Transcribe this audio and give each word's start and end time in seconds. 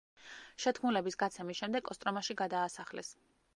შეთქმულების 0.63 1.17
გაცემის 1.25 1.61
შემდეგ 1.61 1.87
კოსტრომაში 1.91 2.39
გადაასახლეს. 2.43 3.15